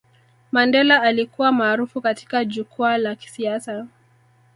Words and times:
mandela 0.51 1.01
alikuwa 1.01 1.51
maarufu 1.51 2.01
katika 2.01 2.45
jukwaa 2.45 2.97
la 2.97 3.15
kisiasa 3.15 3.87